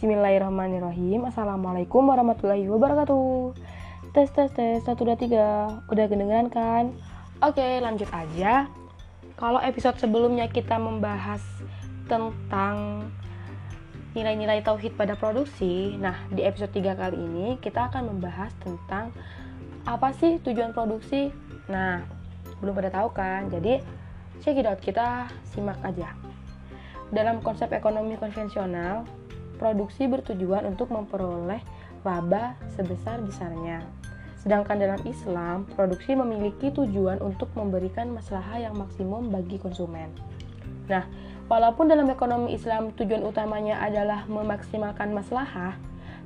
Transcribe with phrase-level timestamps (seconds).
[0.00, 1.28] Bismillahirrahmanirrahim.
[1.28, 3.52] Assalamualaikum warahmatullahi wabarakatuh.
[4.16, 4.80] Tes tes tes.
[4.80, 6.96] 1, 2, 3 Udah kedengeran kan?
[7.44, 8.64] Oke lanjut aja.
[9.36, 11.44] Kalau episode sebelumnya kita membahas
[12.08, 13.12] tentang
[14.16, 19.12] nilai-nilai tauhid pada produksi Nah di episode 3 kali ini kita akan membahas tentang
[19.84, 21.28] Apa sih tujuan produksi?
[21.68, 22.08] Nah
[22.64, 23.52] belum pada tahu kan?
[23.52, 23.84] Jadi
[24.40, 24.80] check it out.
[24.80, 26.16] Kita simak aja.
[27.12, 29.04] Dalam konsep ekonomi konvensional,
[29.60, 31.60] produksi bertujuan untuk memperoleh
[32.00, 33.84] laba sebesar-besarnya.
[34.40, 40.08] Sedangkan dalam Islam, produksi memiliki tujuan untuk memberikan masalah yang maksimum bagi konsumen.
[40.88, 41.04] Nah,
[41.52, 45.76] walaupun dalam ekonomi Islam tujuan utamanya adalah memaksimalkan masalah,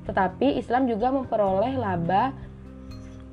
[0.06, 2.30] tetapi Islam juga memperoleh laba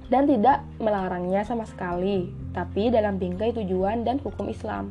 [0.09, 4.89] dan tidak melarangnya sama sekali, tapi dalam bingkai tujuan dan hukum Islam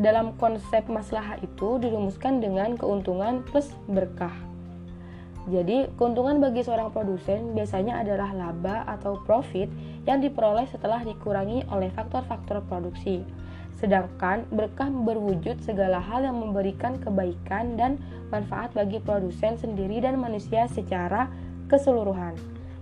[0.00, 4.32] dalam konsep maslahah itu dirumuskan dengan keuntungan plus berkah.
[5.48, 9.68] Jadi, keuntungan bagi seorang produsen biasanya adalah laba atau profit
[10.08, 13.24] yang diperoleh setelah dikurangi oleh faktor-faktor produksi.
[13.80, 17.96] Sedangkan berkah berwujud segala hal yang memberikan kebaikan dan
[18.28, 21.32] manfaat bagi produsen sendiri dan manusia secara
[21.72, 22.36] keseluruhan.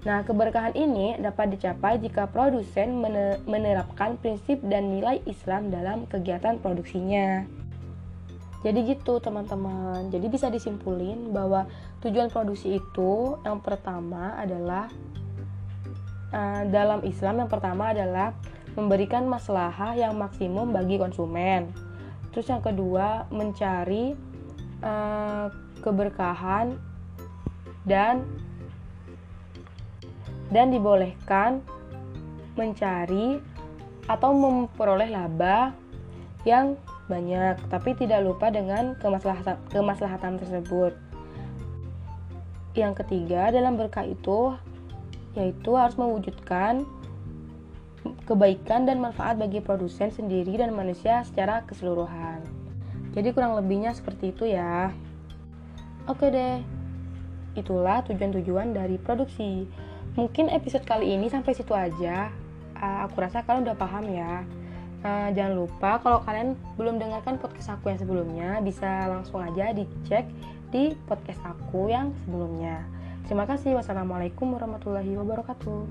[0.07, 3.03] Nah, keberkahan ini dapat dicapai jika produsen
[3.51, 7.43] menerapkan prinsip dan nilai Islam dalam kegiatan produksinya.
[8.63, 10.11] Jadi gitu teman-teman.
[10.11, 11.67] Jadi bisa disimpulin bahwa
[12.03, 14.91] tujuan produksi itu yang pertama adalah
[16.35, 18.35] uh, dalam Islam yang pertama adalah
[18.75, 21.71] memberikan maslahah yang maksimum bagi konsumen.
[22.35, 24.15] Terus yang kedua mencari
[24.83, 25.47] uh,
[25.83, 26.75] keberkahan
[27.87, 28.27] dan
[30.49, 31.61] dan dibolehkan
[32.57, 33.39] mencari
[34.09, 35.77] atau memperoleh laba
[36.49, 36.75] yang
[37.09, 40.93] banyak, tapi tidak lupa dengan kemaslahatan, kemaslahatan tersebut.
[42.77, 44.55] Yang ketiga, dalam berkah itu
[45.37, 46.83] yaitu harus mewujudkan
[48.25, 52.45] kebaikan dan manfaat bagi produsen sendiri dan manusia secara keseluruhan.
[53.17, 54.93] Jadi kurang lebihnya seperti itu ya.
[56.09, 56.61] Oke deh.
[57.57, 59.67] Itulah tujuan-tujuan dari produksi.
[60.19, 62.35] Mungkin episode kali ini sampai situ aja.
[62.75, 64.43] Uh, aku rasa kalian udah paham ya.
[65.07, 70.27] Uh, jangan lupa kalau kalian belum dengarkan podcast aku yang sebelumnya, bisa langsung aja dicek
[70.75, 72.83] di podcast aku yang sebelumnya.
[73.31, 73.79] Terima kasih.
[73.79, 75.87] Wassalamualaikum warahmatullahi wabarakatuh.